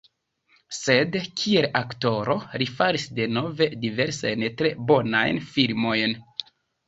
[0.75, 6.17] Sed kiel aktoro li faris denove diversajn tre bonajn filmojn.